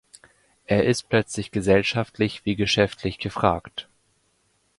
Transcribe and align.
Er 0.65 0.83
ist 0.85 1.09
plötzlich 1.09 1.51
gesellschaftlich 1.51 2.43
wie 2.43 2.55
geschäftlich 2.55 3.19
gefragt. 3.19 3.87